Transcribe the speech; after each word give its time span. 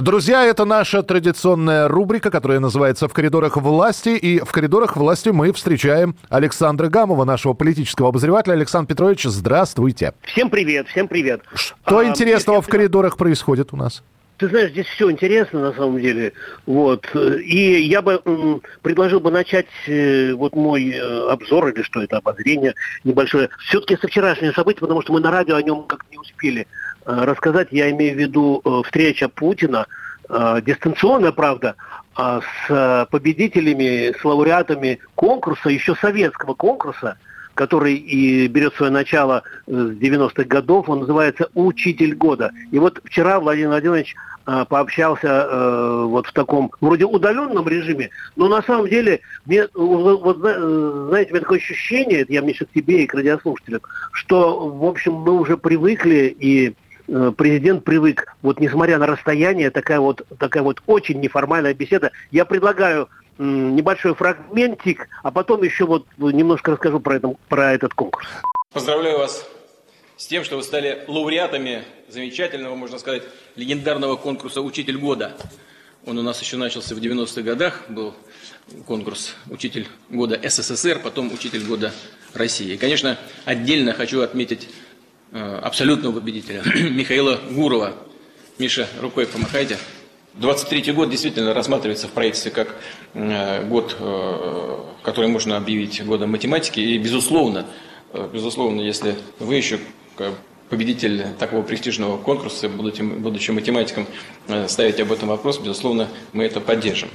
Друзья, 0.00 0.44
это 0.44 0.64
наша 0.64 1.02
традиционная 1.02 1.88
рубрика, 1.88 2.30
которая 2.30 2.60
называется 2.60 3.08
«В 3.08 3.12
коридорах 3.12 3.56
власти». 3.56 4.10
И 4.10 4.38
в 4.38 4.52
коридорах 4.52 4.96
власти 4.96 5.30
мы 5.30 5.52
встречаем 5.52 6.14
Александра 6.28 6.88
Гамова, 6.88 7.24
нашего 7.24 7.52
политического 7.52 8.10
обозревателя. 8.10 8.52
Александр 8.52 8.88
Петрович, 8.90 9.24
здравствуйте. 9.24 10.14
Всем 10.22 10.50
привет, 10.50 10.86
всем 10.86 11.08
привет. 11.08 11.42
Что 11.52 11.98
А, 11.98 12.04
интересного 12.04 12.62
в 12.62 12.68
коридорах 12.68 13.16
происходит 13.16 13.72
у 13.72 13.76
нас? 13.76 14.04
Ты 14.36 14.48
знаешь, 14.48 14.70
здесь 14.70 14.86
все 14.86 15.10
интересно 15.10 15.58
на 15.60 15.72
самом 15.72 16.00
деле. 16.00 16.32
Вот. 16.64 17.04
И 17.16 17.82
я 17.82 18.00
бы 18.00 18.22
м, 18.24 18.62
предложил 18.82 19.18
бы 19.18 19.32
начать 19.32 19.66
э, 19.88 20.32
вот 20.32 20.54
мой 20.54 20.92
э, 20.92 21.28
обзор 21.28 21.70
или 21.70 21.82
что 21.82 22.00
это, 22.00 22.18
обозрение 22.18 22.74
небольшое. 23.02 23.48
Все-таки 23.66 23.96
со 23.96 24.06
вчерашнего 24.06 24.52
события, 24.52 24.78
потому 24.78 25.02
что 25.02 25.12
мы 25.12 25.18
на 25.18 25.32
радио 25.32 25.56
о 25.56 25.62
нем 25.62 25.82
как 25.88 26.04
не 26.12 26.18
успели 26.18 26.68
рассказать. 27.12 27.68
Я 27.70 27.90
имею 27.90 28.14
в 28.14 28.18
виду 28.18 28.60
э, 28.64 28.82
встреча 28.84 29.28
Путина, 29.28 29.86
э, 30.28 30.60
дистанционная, 30.64 31.32
правда, 31.32 31.74
а 32.14 32.40
с 32.40 32.70
э, 32.70 33.06
победителями, 33.10 34.12
с 34.18 34.24
лауреатами 34.24 34.98
конкурса, 35.14 35.70
еще 35.70 35.94
советского 35.94 36.54
конкурса, 36.54 37.16
который 37.54 37.94
и 37.94 38.46
берет 38.46 38.74
свое 38.74 38.92
начало 38.92 39.42
э, 39.66 39.72
с 39.72 39.98
90-х 40.00 40.44
годов, 40.44 40.88
он 40.88 41.00
называется 41.00 41.48
«Учитель 41.54 42.14
года». 42.14 42.52
И 42.70 42.78
вот 42.78 43.00
вчера 43.04 43.40
Владимир 43.40 43.70
Владимирович 43.70 44.14
э, 44.46 44.64
пообщался 44.68 45.26
э, 45.50 46.04
вот 46.06 46.26
в 46.26 46.32
таком 46.32 46.70
вроде 46.80 47.04
удаленном 47.04 47.66
режиме, 47.66 48.10
но 48.36 48.48
на 48.48 48.62
самом 48.62 48.88
деле, 48.88 49.20
мне, 49.46 49.62
э, 49.62 49.68
вот, 49.74 50.22
вот, 50.22 50.38
зна- 50.38 50.54
э, 50.56 51.06
знаете, 51.08 51.30
у 51.30 51.34
меня 51.34 51.40
такое 51.42 51.58
ощущение, 51.58 52.20
это 52.20 52.32
я 52.32 52.42
мне 52.42 52.52
сейчас 52.52 52.68
тебе 52.74 53.02
и 53.02 53.06
к 53.06 53.14
радиослушателям, 53.14 53.80
что, 54.12 54.68
в 54.68 54.84
общем, 54.84 55.14
мы 55.14 55.32
уже 55.32 55.56
привыкли 55.56 56.36
и 56.38 56.68
э, 56.68 56.72
президент 57.36 57.84
привык, 57.84 58.36
вот 58.42 58.60
несмотря 58.60 58.98
на 58.98 59.06
расстояние, 59.06 59.70
такая 59.70 60.00
вот, 60.00 60.26
такая 60.38 60.62
вот 60.62 60.82
очень 60.86 61.20
неформальная 61.20 61.74
беседа. 61.74 62.12
Я 62.30 62.44
предлагаю 62.44 63.08
небольшой 63.38 64.14
фрагментик, 64.14 65.08
а 65.22 65.30
потом 65.30 65.62
еще 65.62 65.86
вот 65.86 66.06
немножко 66.18 66.72
расскажу 66.72 67.00
про, 67.00 67.16
это, 67.16 67.34
про 67.48 67.72
этот 67.72 67.94
конкурс. 67.94 68.28
Поздравляю 68.72 69.18
вас 69.18 69.48
с 70.16 70.26
тем, 70.26 70.44
что 70.44 70.56
вы 70.56 70.62
стали 70.62 71.04
лауреатами 71.06 71.84
замечательного, 72.08 72.74
можно 72.74 72.98
сказать, 72.98 73.22
легендарного 73.56 74.16
конкурса 74.16 74.60
«Учитель 74.60 74.98
года». 74.98 75.36
Он 76.04 76.18
у 76.18 76.22
нас 76.22 76.40
еще 76.40 76.56
начался 76.56 76.94
в 76.94 76.98
90-х 76.98 77.42
годах, 77.42 77.84
был 77.88 78.14
конкурс 78.86 79.34
«Учитель 79.48 79.86
года 80.10 80.38
СССР», 80.42 81.00
потом 81.02 81.32
«Учитель 81.32 81.64
года 81.64 81.92
России». 82.34 82.74
И, 82.74 82.76
конечно, 82.76 83.18
отдельно 83.44 83.92
хочу 83.92 84.20
отметить 84.20 84.64
э, 84.64 84.68
абсолютного 85.32 86.14
победителя 86.20 86.62
Михаила 86.90 87.38
Гурова. 87.50 87.94
Миша, 88.58 88.88
рукой 89.00 89.26
помахайте. 89.26 89.78
23 90.34 90.92
год 90.92 91.10
действительно 91.10 91.54
рассматривается 91.54 92.06
в 92.06 92.12
правительстве 92.12 92.50
как 92.50 92.76
э, 93.14 93.64
год, 93.66 93.96
э, 93.98 94.78
который 95.02 95.28
можно 95.28 95.56
объявить 95.56 96.04
годом 96.04 96.30
математики. 96.30 96.80
И, 96.80 96.98
безусловно, 96.98 97.66
э, 98.12 98.28
безусловно, 98.32 98.80
если 98.80 99.16
вы 99.38 99.56
еще 99.56 99.78
победитель 100.70 101.24
такого 101.38 101.62
престижного 101.62 102.18
конкурса, 102.18 102.68
будучи, 102.68 103.02
будучи 103.02 103.50
математиком, 103.50 104.06
э, 104.48 104.68
ставите 104.68 105.02
об 105.02 105.12
этом 105.12 105.28
вопрос, 105.28 105.58
безусловно, 105.58 106.08
мы 106.32 106.44
это 106.44 106.60
поддержим. 106.60 107.08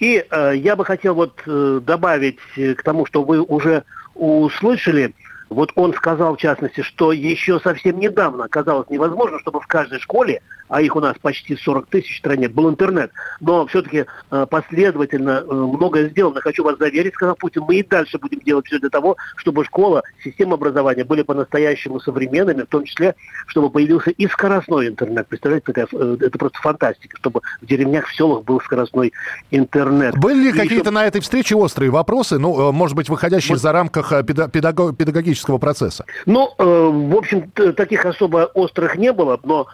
И 0.00 0.24
э, 0.28 0.52
я 0.56 0.76
бы 0.76 0.84
хотел 0.84 1.14
вот 1.14 1.42
э, 1.46 1.80
добавить 1.82 2.38
э, 2.56 2.74
к 2.74 2.82
тому, 2.82 3.06
что 3.06 3.22
вы 3.22 3.40
уже 3.42 3.84
услышали. 4.14 5.14
Вот 5.50 5.72
он 5.76 5.94
сказал, 5.94 6.36
в 6.36 6.40
частности, 6.40 6.80
что 6.80 7.12
еще 7.12 7.60
совсем 7.60 7.98
недавно 7.98 8.48
казалось 8.48 8.88
невозможно, 8.90 9.38
чтобы 9.38 9.60
в 9.60 9.66
каждой 9.66 10.00
школе, 10.00 10.42
а 10.74 10.82
их 10.82 10.96
у 10.96 11.00
нас 11.00 11.14
почти 11.22 11.56
40 11.56 11.86
тысяч 11.86 12.16
в 12.16 12.18
стране, 12.18 12.48
был 12.48 12.68
интернет. 12.68 13.12
Но 13.40 13.64
все-таки 13.66 14.06
э, 14.32 14.46
последовательно 14.50 15.44
э, 15.48 15.54
многое 15.54 16.08
сделано. 16.08 16.40
Хочу 16.40 16.64
вас 16.64 16.78
заверить, 16.78 17.14
сказал 17.14 17.36
Путин, 17.36 17.62
мы 17.62 17.76
и 17.76 17.84
дальше 17.84 18.18
будем 18.18 18.40
делать 18.40 18.66
все 18.66 18.80
для 18.80 18.88
того, 18.90 19.16
чтобы 19.36 19.64
школа, 19.64 20.02
система 20.24 20.54
образования 20.54 21.04
были 21.04 21.22
по-настоящему 21.22 22.00
современными, 22.00 22.62
в 22.62 22.66
том 22.66 22.82
числе, 22.82 23.14
чтобы 23.46 23.70
появился 23.70 24.10
и 24.10 24.26
скоростной 24.26 24.88
интернет. 24.88 25.28
Представляете, 25.28 25.64
какая, 25.64 25.86
э, 25.92 26.16
это 26.20 26.36
просто 26.38 26.58
фантастика, 26.58 27.16
чтобы 27.18 27.42
в 27.62 27.66
деревнях, 27.66 28.08
в 28.08 28.16
селах 28.16 28.42
был 28.42 28.60
скоростной 28.60 29.12
интернет. 29.52 30.18
Были 30.18 30.46
ли 30.46 30.52
какие-то 30.52 30.86
чтобы- 30.86 30.90
на 30.90 31.06
этой 31.06 31.20
встрече 31.20 31.54
острые 31.54 31.92
вопросы, 31.92 32.40
ну, 32.40 32.72
может 32.72 32.96
быть, 32.96 33.08
выходящие 33.08 33.58
за 33.58 33.70
рамках 33.70 34.10
педа- 34.24 34.50
педаго- 34.50 34.92
педагогического 34.92 35.58
процесса? 35.58 36.04
Ну, 36.26 36.52
в 36.58 37.16
общем, 37.16 37.48
таких 37.76 38.04
особо 38.06 38.50
острых 38.54 38.96
не 38.96 39.12
было, 39.12 39.38
но 39.44 39.68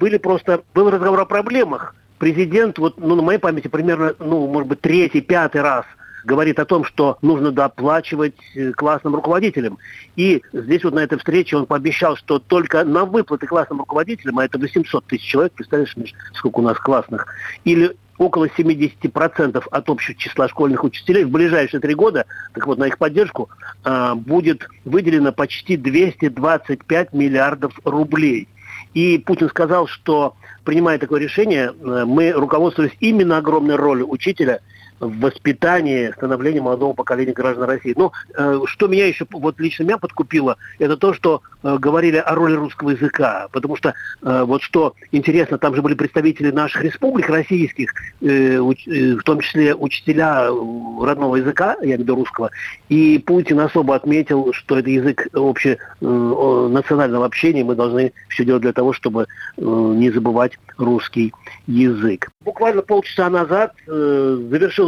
были 0.00 0.16
просто, 0.16 0.29
был 0.74 0.90
разговор 0.90 1.20
о 1.20 1.24
проблемах. 1.24 1.94
Президент, 2.18 2.78
вот, 2.78 2.98
ну, 2.98 3.14
на 3.14 3.22
моей 3.22 3.38
памяти, 3.38 3.68
примерно, 3.68 4.14
ну, 4.18 4.46
может 4.46 4.68
быть, 4.68 4.80
третий, 4.80 5.20
пятый 5.22 5.62
раз 5.62 5.86
говорит 6.24 6.58
о 6.58 6.64
том, 6.64 6.84
что 6.84 7.18
нужно 7.22 7.50
доплачивать 7.50 8.34
э, 8.54 8.72
классным 8.72 9.14
руководителям. 9.14 9.78
И 10.16 10.42
здесь 10.52 10.84
вот 10.84 10.94
на 10.94 11.00
этой 11.00 11.18
встрече 11.18 11.56
он 11.56 11.66
пообещал, 11.66 12.16
что 12.16 12.38
только 12.38 12.84
на 12.84 13.04
выплаты 13.04 13.46
классным 13.46 13.78
руководителям, 13.78 14.38
а 14.38 14.44
это 14.44 14.58
800 14.58 15.04
тысяч 15.06 15.24
человек, 15.24 15.52
представляешь, 15.54 15.94
сколько 16.34 16.58
у 16.58 16.62
нас 16.62 16.78
классных, 16.78 17.26
или 17.64 17.96
около 18.18 18.48
70% 18.48 19.64
от 19.70 19.88
общего 19.88 20.14
числа 20.14 20.46
школьных 20.48 20.84
учителей 20.84 21.24
в 21.24 21.30
ближайшие 21.30 21.80
три 21.80 21.94
года, 21.94 22.26
так 22.52 22.66
вот, 22.66 22.76
на 22.76 22.84
их 22.84 22.98
поддержку 22.98 23.48
а, 23.82 24.14
будет 24.14 24.68
выделено 24.84 25.32
почти 25.32 25.78
225 25.78 27.14
миллиардов 27.14 27.72
рублей. 27.82 28.46
И 28.94 29.18
Путин 29.18 29.48
сказал, 29.48 29.86
что 29.86 30.34
принимая 30.64 30.98
такое 30.98 31.20
решение, 31.20 31.72
э, 31.72 32.04
мы 32.04 32.32
руководствовались 32.32 32.96
именно 33.00 33.38
огромной 33.38 33.76
ролью 33.76 34.10
учителя 34.10 34.60
в 35.00 35.18
воспитании, 35.20 36.12
становлении 36.12 36.60
молодого 36.60 36.92
поколения 36.92 37.32
граждан 37.32 37.64
России. 37.64 37.94
Но 37.96 38.12
э, 38.36 38.60
что 38.66 38.86
меня 38.86 39.06
еще, 39.06 39.26
вот 39.30 39.58
лично 39.58 39.84
меня 39.84 39.98
подкупило, 39.98 40.56
это 40.78 40.96
то, 40.96 41.14
что 41.14 41.42
э, 41.62 41.76
говорили 41.78 42.16
о 42.16 42.34
роли 42.34 42.54
русского 42.54 42.90
языка. 42.90 43.48
Потому 43.50 43.76
что, 43.76 43.94
э, 44.22 44.42
вот 44.44 44.62
что 44.62 44.94
интересно, 45.10 45.58
там 45.58 45.74
же 45.74 45.82
были 45.82 45.94
представители 45.94 46.50
наших 46.50 46.84
республик 46.84 47.28
российских, 47.28 47.92
э, 48.20 48.56
уч- 48.56 48.88
э, 48.90 49.16
в 49.16 49.22
том 49.22 49.40
числе 49.40 49.74
учителя 49.74 50.48
э, 50.48 51.04
родного 51.04 51.36
языка, 51.36 51.76
я 51.82 51.96
виду 51.96 52.14
русского. 52.14 52.50
И 52.88 53.18
Путин 53.18 53.60
особо 53.60 53.94
отметил, 53.94 54.52
что 54.52 54.78
это 54.78 54.90
язык 54.90 55.28
обще, 55.32 55.78
э, 56.00 56.06
общения, 57.24 57.64
мы 57.64 57.74
должны 57.74 58.12
все 58.28 58.44
делать 58.44 58.62
для 58.62 58.72
того, 58.72 58.92
чтобы 58.92 59.26
э, 59.56 59.62
не 59.62 60.10
забывать 60.10 60.58
русский 60.76 61.32
язык. 61.66 62.30
Буквально 62.44 62.82
полчаса 62.82 63.30
назад 63.30 63.74
э, 63.86 64.36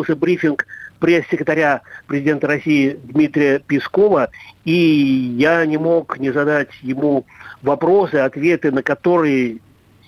завершился 0.02 0.16
брифинг 0.16 0.66
пресс-секретаря 0.98 1.82
президента 2.06 2.46
России 2.46 2.98
Дмитрия 3.04 3.58
Пескова, 3.58 4.30
и 4.64 4.72
я 5.38 5.64
не 5.66 5.78
мог 5.78 6.18
не 6.18 6.32
задать 6.32 6.68
ему 6.82 7.26
вопросы, 7.62 8.16
ответы 8.16 8.70
на 8.70 8.82
которые 8.82 9.58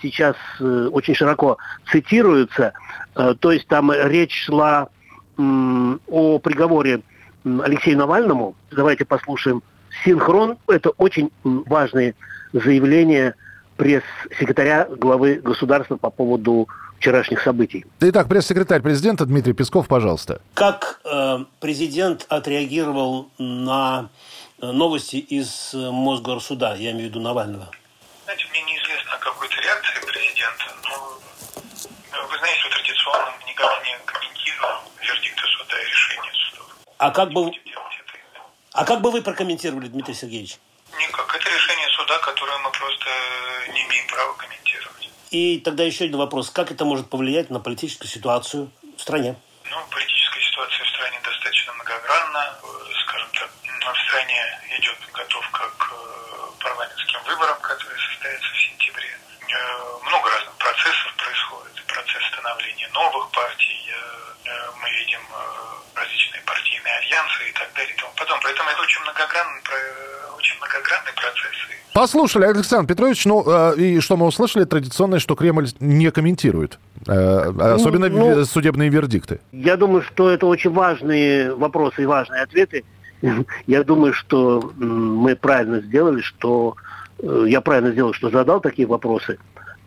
сейчас 0.03 0.37
э, 0.61 0.89
очень 0.93 1.15
широко 1.15 1.59
цитируются. 1.91 2.73
Э, 3.17 3.35
то 3.39 3.53
есть 3.53 3.67
там 3.69 3.91
речь 3.93 4.45
шла 4.47 4.89
о 5.37 6.39
приговоре 6.39 7.01
Алексею 7.45 7.99
Навальному. 7.99 8.55
Давайте 8.71 9.05
послушаем 9.05 9.65
синхрон. 10.05 10.59
Это 10.69 10.91
очень 10.91 11.33
м, 11.45 11.65
важные 11.67 12.15
заявления 12.53 13.35
пресс-секретаря 13.77 14.87
главы 14.89 15.41
государства 15.43 15.97
по 15.97 16.11
поводу 16.11 16.69
вчерашних 17.05 17.43
событий. 17.43 17.85
Итак, 18.01 18.29
пресс-секретарь 18.29 18.81
президента 18.81 19.27
Дмитрий 19.27 19.53
Песков, 19.53 19.89
пожалуйста. 19.89 20.41
Как 20.55 21.01
э, 21.05 21.45
президент 21.61 22.25
отреагировал 22.31 23.29
на 23.37 24.09
э, 24.63 24.73
новости 24.73 25.17
из 25.17 25.75
э, 25.75 25.91
Мосгорсуда, 25.91 26.75
я 26.77 26.93
имею 26.93 27.09
в 27.09 27.11
виду 27.11 27.21
Навального? 27.21 27.69
Знаете, 28.25 28.47
мне 28.51 28.63
неизвестно 28.63 29.13
о 29.13 29.19
какой-то 29.19 29.55
реакции 29.61 30.01
президента, 30.07 30.65
но 30.83 31.19
э, 31.85 32.27
вы 32.31 32.39
знаете, 32.39 32.61
что 32.61 32.71
традиционно 32.71 33.33
мы 33.39 33.51
никак 33.51 33.85
не 33.85 33.99
комментируем 34.07 34.77
вердикты 35.03 35.43
суда 35.59 35.77
и 35.79 35.85
решения 35.85 36.33
судов. 36.49 36.67
А 36.97 37.11
как 37.11 37.33
бы, 37.33 37.53
а 38.73 38.85
как 38.87 39.03
бы 39.03 39.11
вы 39.11 39.21
прокомментировали, 39.21 39.89
Дмитрий 39.89 40.15
Сергеевич? 40.15 40.57
Никак. 40.99 41.37
Это 41.37 41.51
решение 41.51 41.89
суда, 41.99 42.17
которое 42.21 42.57
мы 42.65 42.71
просто 42.71 43.11
не 43.75 43.83
имеем 43.85 44.07
права 44.07 44.33
комментировать. 44.33 44.64
И 45.35 45.59
тогда 45.59 45.83
еще 45.83 46.05
один 46.05 46.19
вопрос. 46.19 46.49
Как 46.49 46.71
это 46.71 46.85
может 46.85 47.11
повлиять 47.11 47.51
на 47.51 47.59
политическую 47.59 48.07
ситуацию 48.07 48.71
в 48.97 49.01
стране? 49.01 49.35
Ну, 49.69 49.77
политическая 49.91 50.41
ситуация 50.41 50.85
в 50.85 50.89
стране 50.91 51.19
достаточно 51.25 51.73
многогранна. 51.73 52.55
Э, 52.63 52.67
Скажем 53.03 53.29
так, 53.35 53.51
м, 53.67 53.81
в 53.81 54.11
заранее 54.13 54.61
идет 54.79 54.97
подготовка 55.01 55.71
к 55.77 55.91
парламентским 56.63 57.19
выборам, 57.27 57.59
которые 57.63 57.99
состоятся 57.99 58.47
в 58.47 58.61
сентябре. 58.63 59.11
Много 60.07 60.31
разных 60.31 60.55
процессов 60.55 61.11
происходит. 61.19 61.83
Процесс 61.89 62.23
становления 62.31 62.89
новых 62.95 63.29
партий. 63.33 63.91
Мы 64.81 64.89
видим 64.91 65.21
различные 65.97 66.43
партийные 66.43 66.95
альянсы 66.99 67.49
и 67.51 67.53
так 67.59 67.73
далее 67.75 67.93
и 67.93 67.99
тому 67.99 68.13
подобное. 68.15 68.43
Поэтому 68.43 68.71
это 68.71 68.83
очень 68.83 69.01
многогранный, 69.03 69.63
очень 70.55 70.59
многогранный 70.59 71.13
процесс. 71.15 71.55
Послушали, 71.93 72.45
Александр 72.45 72.89
Петрович, 72.89 73.25
ну 73.25 73.73
и 73.75 74.01
что 74.01 74.17
мы 74.17 74.27
услышали, 74.27 74.65
традиционное, 74.65 75.21
что 75.21 75.37
Кремль 75.37 75.69
не 75.79 76.11
комментирует, 76.11 76.79
особенно 77.07 78.09
ну, 78.09 78.35
ну, 78.35 78.45
судебные 78.45 78.89
вердикты. 78.91 79.41
Я 79.53 79.77
думаю, 79.77 80.03
что 80.03 80.31
это 80.31 80.47
очень 80.47 80.73
важные 80.73 81.55
вопросы 81.55 82.03
и 82.03 82.07
важные 82.07 82.43
ответы. 82.43 82.85
Я 83.67 83.85
думаю, 83.85 84.13
что 84.13 84.73
мы 84.77 85.37
правильно 85.37 85.81
сделали, 85.81 86.21
что 86.21 86.75
я 87.23 87.61
правильно 87.61 87.93
сделал, 87.93 88.13
что 88.13 88.29
задал 88.29 88.61
такие 88.61 88.89
вопросы. 88.89 89.39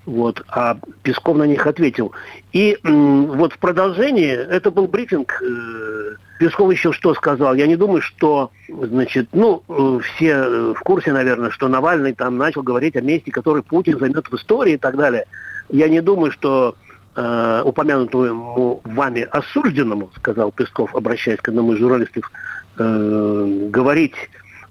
Вот, 0.08 0.42
а 0.48 0.78
Песков 1.04 1.36
на 1.36 1.44
них 1.44 1.68
ответил. 1.68 2.14
И 2.54 2.78
вот 2.82 3.52
в 3.52 3.58
продолжении, 3.58 4.32
это 4.32 4.72
был 4.72 4.88
брифинг, 4.88 5.44
э, 5.44 6.16
Песков 6.40 6.72
еще 6.72 6.94
что 6.94 7.14
сказал. 7.14 7.56
Я 7.56 7.68
не 7.68 7.76
думаю, 7.76 8.02
что, 8.02 8.52
значит, 8.70 9.28
ну, 9.34 9.64
э, 9.68 10.00
все 10.02 10.74
в 10.74 10.80
курсе, 10.80 11.12
наверное, 11.12 11.50
что 11.50 11.68
Навальный 11.68 12.14
там 12.14 12.38
начал 12.38 12.64
говорить 12.64 12.96
о 12.96 13.02
месте, 13.02 13.32
который 13.32 13.64
Путин 13.64 14.00
займет 14.00 14.32
в 14.32 14.36
истории 14.38 14.76
и 14.76 14.78
так 14.78 14.96
далее. 14.96 15.26
Я 15.68 15.90
не 15.90 16.00
думаю, 16.00 16.32
что 16.32 16.78
э, 17.18 17.62
упомянутому 17.66 18.80
вами 18.86 19.28
осужденному, 19.30 20.10
сказал 20.16 20.54
Песков, 20.54 20.96
обращаясь 20.96 21.42
к 21.42 21.50
одному 21.50 21.74
из 21.74 21.80
журналистов, 21.80 22.32
э, 22.78 23.68
говорить 23.70 24.16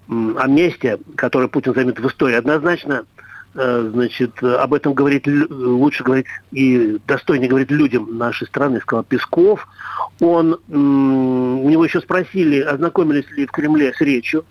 о 0.09 0.47
месте, 0.47 0.99
которое 1.15 1.49
Путин 1.49 1.75
займет 1.75 2.00
в 2.00 2.09
истории, 2.09 2.37
однозначно 2.37 3.05
Э, 3.05 3.25
значит, 3.56 4.43
об 4.43 4.75
этом 4.75 4.93
говорить, 4.93 5.26
лучше 5.26 6.05
говорить 6.05 6.26
и 6.53 6.99
достойнее 7.06 7.49
говорить 7.49 7.70
людям 7.70 8.19
нашей 8.19 8.47
страны, 8.47 8.81
сказал 8.81 9.05
Песков. 9.05 9.67
Он, 10.20 10.58
у 10.69 11.69
него 11.69 11.85
еще 11.85 12.00
спросили, 12.00 12.61
ознакомились 12.61 13.29
ли 13.31 13.47
в 13.47 13.50
Кремле 13.53 13.94
с 13.94 14.00
речью 14.00 14.44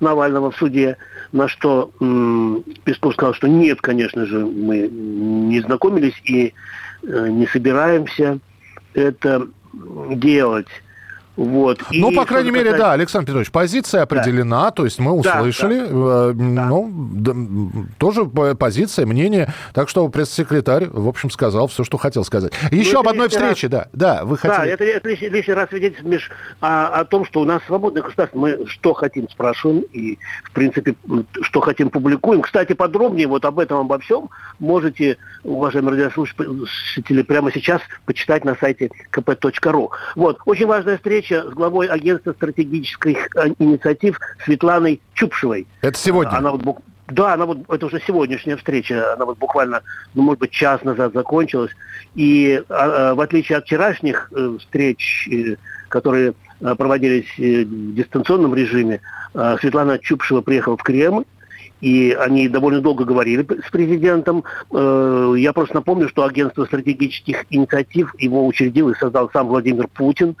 Навального 0.00 0.50
в 0.50 0.56
суде, 0.56 0.98
на 1.32 1.48
что 1.48 1.90
Песков 2.84 3.14
сказал, 3.14 3.34
что 3.34 3.48
нет, 3.48 3.80
конечно 3.80 4.26
же, 4.26 4.44
мы 4.44 4.88
не 4.88 5.60
знакомились 5.60 6.20
и 6.24 6.52
э, 7.02 7.28
не 7.28 7.46
собираемся 7.46 8.40
это 8.94 9.46
делать. 10.10 10.68
Вот. 11.40 11.80
Ну, 11.90 12.12
по 12.12 12.26
крайней 12.26 12.50
мере, 12.50 12.64
касается... 12.72 12.86
да, 12.86 12.92
Александр 12.92 13.26
Петрович, 13.28 13.50
позиция 13.50 14.02
определена, 14.02 14.64
да. 14.64 14.70
то 14.72 14.84
есть 14.84 14.98
мы 14.98 15.12
услышали, 15.12 15.78
да, 15.80 16.32
да. 16.34 16.66
ну, 16.66 16.90
да, 16.92 17.34
тоже 17.96 18.26
позиция, 18.26 19.06
мнение, 19.06 19.50
так 19.72 19.88
что 19.88 20.06
пресс-секретарь, 20.10 20.88
в 20.90 21.08
общем, 21.08 21.30
сказал 21.30 21.68
все, 21.68 21.82
что 21.82 21.96
хотел 21.96 22.24
сказать. 22.24 22.52
Еще 22.70 22.92
ну, 22.92 23.00
об 23.00 23.08
одной 23.08 23.30
встрече, 23.30 23.68
раз... 23.68 23.86
да, 23.92 24.16
да, 24.18 24.24
вы 24.26 24.36
хотели... 24.36 24.54
Да, 24.54 24.66
это, 24.66 24.84
это 24.84 25.08
лишний, 25.08 25.30
лишний 25.30 25.54
раз 25.54 25.70
свидетельствует, 25.70 26.12
Миш, 26.12 26.30
о, 26.60 26.88
о 26.88 27.04
том, 27.06 27.24
что 27.24 27.40
у 27.40 27.44
нас 27.46 27.62
свободное 27.66 28.02
государство, 28.02 28.38
мы 28.38 28.66
что 28.66 28.92
хотим 28.92 29.26
спрашиваем 29.30 29.80
и, 29.94 30.18
в 30.44 30.50
принципе, 30.50 30.94
что 31.40 31.60
хотим 31.62 31.88
публикуем. 31.88 32.42
Кстати, 32.42 32.74
подробнее 32.74 33.26
вот 33.26 33.46
об 33.46 33.60
этом, 33.60 33.78
обо 33.78 33.98
всем 33.98 34.28
можете, 34.58 35.16
уважаемые 35.42 35.96
радиослушатели, 35.96 37.22
прямо 37.22 37.50
сейчас 37.50 37.80
почитать 38.04 38.44
на 38.44 38.56
сайте 38.56 38.90
kp.ru. 39.10 39.88
Вот, 40.16 40.38
очень 40.44 40.66
важная 40.66 40.98
встреча 40.98 41.29
встреча 41.30 41.50
с 41.50 41.54
главой 41.54 41.86
агентства 41.86 42.32
стратегических 42.32 43.28
э, 43.36 43.54
инициатив 43.58 44.18
Светланой 44.44 45.00
Чупшевой. 45.14 45.66
Это 45.82 45.98
сегодня? 45.98 46.36
Она 46.36 46.52
вот, 46.52 46.78
да, 47.08 47.34
она 47.34 47.46
вот, 47.46 47.58
это 47.68 47.86
уже 47.86 48.00
сегодняшняя 48.06 48.56
встреча, 48.56 49.14
она 49.14 49.24
вот 49.24 49.38
буквально, 49.38 49.82
ну, 50.14 50.22
может 50.22 50.40
быть, 50.40 50.50
час 50.50 50.82
назад 50.82 51.12
закончилась. 51.12 51.72
И 52.14 52.62
а, 52.68 53.10
а, 53.10 53.14
в 53.14 53.20
отличие 53.20 53.58
от 53.58 53.64
вчерашних 53.64 54.30
э, 54.34 54.56
встреч, 54.58 55.28
э, 55.30 55.56
которые 55.88 56.34
э, 56.60 56.74
проводились 56.74 57.28
в 57.36 57.94
дистанционном 57.94 58.54
режиме, 58.54 59.00
Светлана 59.60 59.98
Чупшева 59.98 60.40
приехала 60.40 60.76
в 60.76 60.82
Кремль, 60.82 61.24
и 61.80 62.12
они 62.12 62.48
довольно 62.48 62.80
долго 62.80 63.04
говорили 63.04 63.46
с 63.66 63.70
президентом. 63.70 64.44
Э, 64.72 65.34
я 65.36 65.52
просто 65.52 65.76
напомню, 65.76 66.08
что 66.08 66.24
агентство 66.24 66.64
стратегических 66.66 67.46
инициатив 67.50 68.14
его 68.18 68.46
учредил 68.46 68.90
и 68.90 68.94
создал 68.94 69.30
сам 69.32 69.48
Владимир 69.48 69.88
Путин. 69.88 70.36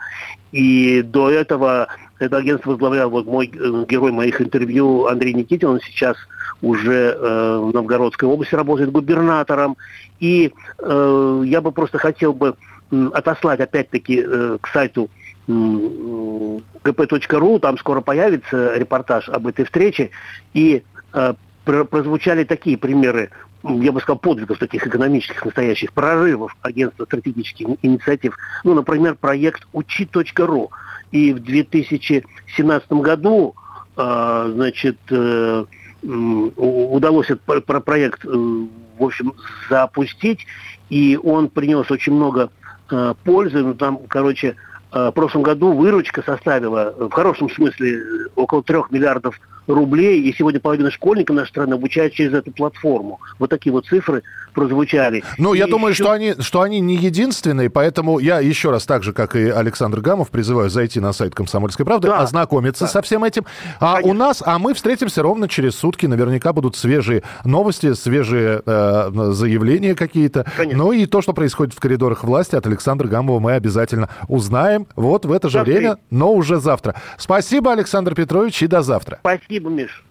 И 0.52 1.02
до 1.02 1.30
этого 1.30 1.88
это 2.18 2.36
агентство 2.36 2.70
возглавлял 2.70 3.10
вот 3.10 3.26
мой 3.26 3.50
э, 3.52 3.84
герой 3.88 4.12
моих 4.12 4.40
интервью 4.40 5.06
Андрей 5.06 5.32
Никитин. 5.32 5.68
Он 5.68 5.80
сейчас 5.80 6.16
уже 6.60 7.16
э, 7.18 7.58
в 7.58 7.72
Новгородской 7.72 8.28
области 8.28 8.54
работает 8.54 8.92
губернатором. 8.92 9.76
И 10.18 10.52
я 10.82 11.60
бы 11.62 11.72
просто 11.72 11.96
хотел 11.96 12.34
бы 12.34 12.54
отослать 12.90 13.60
опять-таки 13.60 14.22
к 14.22 14.68
сайту 14.70 15.08
gp.ru, 16.84 17.58
там 17.58 17.78
скоро 17.78 18.00
появится 18.02 18.76
репортаж 18.76 19.28
об 19.28 19.46
этой 19.46 19.64
встрече, 19.64 20.10
и 20.52 20.82
прозвучали 21.64 22.44
такие 22.44 22.76
примеры, 22.78 23.30
я 23.62 23.92
бы 23.92 24.00
сказал, 24.00 24.18
подвигов 24.18 24.58
таких 24.58 24.86
экономических 24.86 25.44
настоящих, 25.44 25.92
прорывов 25.92 26.56
агентства 26.62 27.04
стратегических 27.04 27.66
инициатив. 27.82 28.36
Ну, 28.64 28.74
например, 28.74 29.16
проект 29.16 29.66
учи.ру. 29.72 30.70
И 31.12 31.32
в 31.32 31.40
2017 31.40 32.92
году, 32.92 33.54
э, 33.96 34.50
значит, 34.54 34.98
э, 35.10 35.64
удалось 36.02 37.30
этот 37.30 37.84
проект, 37.84 38.24
в 38.24 39.04
общем, 39.04 39.34
запустить, 39.68 40.46
и 40.88 41.18
он 41.22 41.50
принес 41.50 41.90
очень 41.90 42.14
много 42.14 42.48
пользы. 43.24 43.62
Ну, 43.62 43.74
там, 43.74 43.98
короче, 44.08 44.56
в 44.90 45.10
прошлом 45.10 45.42
году 45.42 45.72
выручка 45.72 46.22
составила, 46.22 46.94
в 46.98 47.10
хорошем 47.10 47.50
смысле, 47.50 48.02
около 48.34 48.62
трех 48.62 48.90
миллиардов 48.90 49.38
рублей, 49.59 49.59
и 49.70 50.34
сегодня 50.36 50.60
половина 50.60 50.90
школьников 50.90 51.36
нашей 51.36 51.50
страны 51.50 51.74
обучают 51.74 52.12
через 52.14 52.34
эту 52.34 52.50
платформу. 52.50 53.20
Вот 53.38 53.50
такие 53.50 53.72
вот 53.72 53.86
цифры 53.86 54.22
прозвучали. 54.52 55.22
Ну, 55.38 55.54
я 55.54 55.66
думаю, 55.66 55.92
еще... 55.92 56.04
что, 56.04 56.12
они, 56.12 56.34
что 56.40 56.62
они 56.62 56.80
не 56.80 56.96
единственные, 56.96 57.70
поэтому 57.70 58.18
я 58.18 58.40
еще 58.40 58.70
раз, 58.70 58.84
так 58.84 59.02
же, 59.02 59.12
как 59.12 59.36
и 59.36 59.48
Александр 59.48 60.00
Гамов, 60.00 60.30
призываю 60.30 60.70
зайти 60.70 61.00
на 61.00 61.12
сайт 61.12 61.34
«Комсомольской 61.34 61.86
правды», 61.86 62.08
да, 62.08 62.20
ознакомиться 62.20 62.84
да. 62.84 62.90
со 62.90 63.02
всем 63.02 63.24
этим. 63.24 63.44
А 63.78 63.96
Конечно. 63.96 64.10
у 64.10 64.14
нас, 64.14 64.42
а 64.44 64.58
мы 64.58 64.74
встретимся 64.74 65.22
ровно 65.22 65.48
через 65.48 65.76
сутки, 65.76 66.06
наверняка 66.06 66.52
будут 66.52 66.76
свежие 66.76 67.22
новости, 67.44 67.92
свежие 67.94 68.62
э, 68.64 69.30
заявления 69.32 69.94
какие-то. 69.94 70.46
Ну 70.72 70.92
и 70.92 71.06
то, 71.06 71.22
что 71.22 71.32
происходит 71.32 71.74
в 71.74 71.80
коридорах 71.80 72.24
власти 72.24 72.56
от 72.56 72.66
Александра 72.66 73.06
Гамова, 73.06 73.38
мы 73.38 73.52
обязательно 73.52 74.08
узнаем 74.28 74.86
вот 74.96 75.24
в 75.24 75.32
это 75.32 75.48
же 75.48 75.62
время, 75.62 75.98
но 76.10 76.32
уже 76.32 76.60
завтра. 76.60 76.94
Спасибо, 77.18 77.72
Александр 77.72 78.14
Петрович, 78.14 78.62
и 78.62 78.66
до 78.66 78.82
завтра. 78.82 79.18
Спасибо. 79.20 79.59
Спасибо, 79.60 79.68
Миш. 79.70 80.04